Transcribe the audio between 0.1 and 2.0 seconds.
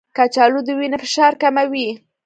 کچالو د وینې فشار کموي.